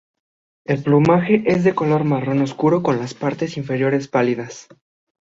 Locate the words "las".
2.97-3.13